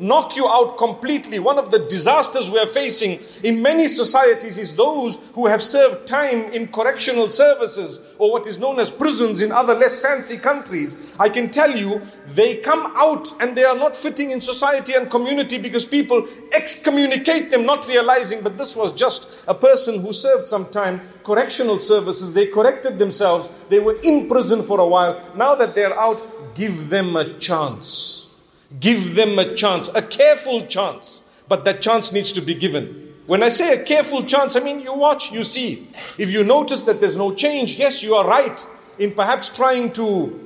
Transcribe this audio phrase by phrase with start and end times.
[0.00, 1.38] knock you out completely.
[1.38, 6.08] One of the disasters we are facing in many societies is those who have served
[6.08, 10.96] time in correctional services or what is known as prisons in other less fancy countries.
[11.18, 15.10] I can tell you, they come out and they are not fitting in society and
[15.10, 20.48] community because people excommunicate them, not realizing, but this was just a person who served
[20.48, 22.32] some time correctional services.
[22.32, 23.50] They corrected themselves.
[23.68, 25.20] They were in prison for a while.
[25.36, 28.29] Now that they're out, give them a chance.
[28.78, 31.30] Give them a chance, a careful chance.
[31.48, 33.12] But that chance needs to be given.
[33.26, 35.88] When I say a careful chance, I mean you watch, you see.
[36.18, 38.64] If you notice that there's no change, yes, you are right
[38.98, 40.38] in perhaps trying to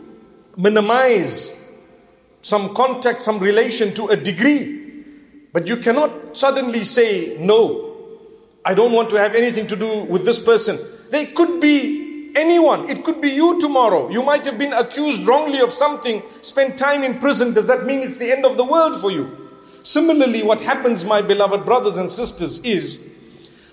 [0.56, 1.60] minimize
[2.42, 5.04] some contact, some relation to a degree.
[5.52, 7.94] But you cannot suddenly say, no,
[8.64, 10.78] I don't want to have anything to do with this person.
[11.10, 12.03] They could be
[12.34, 12.88] anyone.
[12.88, 14.08] It could be you tomorrow.
[14.08, 17.54] You might have been accused wrongly of something, spent time in prison.
[17.54, 19.50] Does that mean it's the end of the world for you?
[19.82, 23.12] Similarly, what happens, my beloved brothers and sisters, is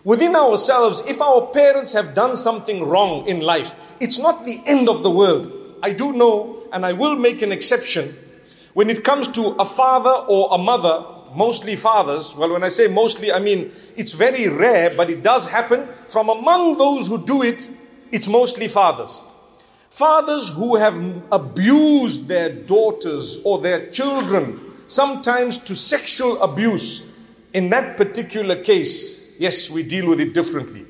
[0.04, 4.89] within ourselves, if our parents have done something wrong in life, it's not the end
[4.89, 5.78] of the world.
[5.82, 8.14] I do know, and I will make an exception,
[8.73, 12.88] when it comes to a father or a mother, mostly fathers, well, when I say
[12.88, 15.88] mostly, I mean it's very rare, but it does happen.
[16.09, 17.70] From among those who do it,
[18.12, 19.23] it's mostly fathers.
[19.90, 20.95] Fathers who have
[21.31, 27.20] abused their daughters or their children, sometimes to sexual abuse.
[27.54, 30.86] In that particular case, yes, we deal with it differently.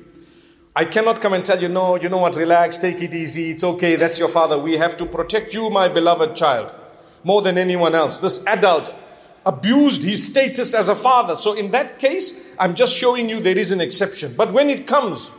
[0.74, 3.64] I cannot come and tell you, no, you know what, relax, take it easy, it's
[3.64, 4.56] okay, that's your father.
[4.58, 6.72] We have to protect you, my beloved child,
[7.24, 8.20] more than anyone else.
[8.20, 8.94] This adult
[9.44, 11.34] abused his status as a father.
[11.34, 14.32] So in that case, I'm just showing you there is an exception.
[14.36, 15.30] But when it comes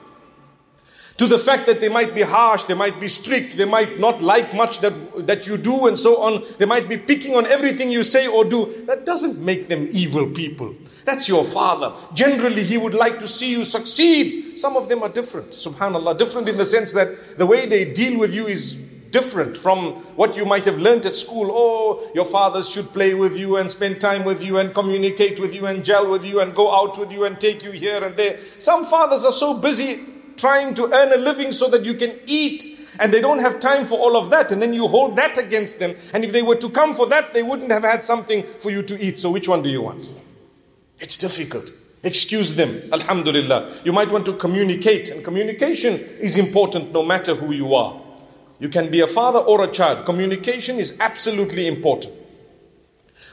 [1.18, 4.22] to the fact that they might be harsh, they might be strict, they might not
[4.22, 4.94] like much that,
[5.28, 8.44] that you do and so on, they might be picking on everything you say or
[8.44, 10.74] do, that doesn't make them evil people.
[11.06, 11.94] That's your father.
[12.14, 14.58] Generally, he would like to see you succeed.
[14.58, 18.18] Some of them are different, subhanAllah, different in the sense that the way they deal
[18.18, 21.50] with you is different from what you might have learnt at school.
[21.52, 25.54] Oh, your fathers should play with you and spend time with you and communicate with
[25.54, 28.18] you and gel with you and go out with you and take you here and
[28.18, 28.40] there.
[28.58, 32.80] Some fathers are so busy trying to earn a living so that you can eat
[33.00, 35.80] and they don't have time for all of that and then you hold that against
[35.80, 38.72] them and if they were to come for that they wouldn't have had something for
[38.72, 39.20] you to eat.
[39.20, 40.14] So which one do you want?
[41.00, 41.70] It's difficult.
[42.04, 42.82] Excuse them.
[42.92, 43.82] Alhamdulillah.
[43.84, 48.00] You might want to communicate and communication is important no matter who you are.
[48.60, 50.06] You can be a father or a child.
[50.06, 52.14] Communication is absolutely important.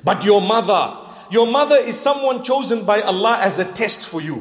[0.04, 0.96] But your mother
[1.30, 4.34] your mother is someone chosen by Allah as a test for you